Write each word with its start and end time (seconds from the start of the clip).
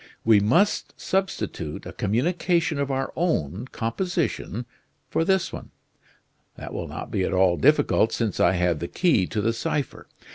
We 0.25 0.39
must 0.39 0.99
substitute 0.99 1.85
a 1.85 1.93
communication 1.93 2.79
of 2.79 2.89
our 2.89 3.13
own 3.15 3.67
composition 3.67 4.65
for 5.11 5.23
this 5.23 5.53
one. 5.53 5.69
That 6.55 6.73
will 6.73 6.87
not 6.87 7.11
be 7.11 7.21
at 7.23 7.33
all 7.33 7.55
difficult, 7.55 8.11
since 8.11 8.39
I 8.39 8.53
have 8.53 8.79
the 8.79 8.87
key 8.87 9.27
to 9.27 9.41
the 9.41 9.53
cipher. 9.53 10.07